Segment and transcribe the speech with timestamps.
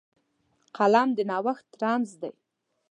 [0.77, 2.31] قلم د نوښت رمز دی